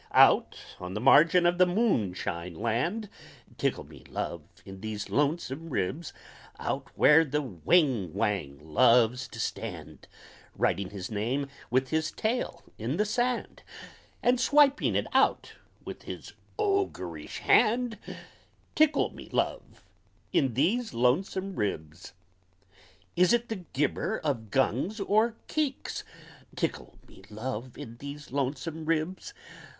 [0.15, 3.07] Out on the margin of Moonshine Land,
[3.59, 6.11] Tickle me, Love, in these Lonesome Ribs!
[6.57, 10.07] Out where the Whing Whang loves to stand,
[10.57, 13.61] Writing his name with his tail in the sand,
[14.23, 15.53] And swiping it out
[15.85, 17.99] with his oogerish hand;
[18.73, 19.83] Tickle me, Love,
[20.33, 22.13] in these Lonesome Ribs!
[23.15, 26.03] Is it the gibber of Gungs or Keeks?
[26.55, 29.35] Tickle me, Love, in these Lonesome Ribs!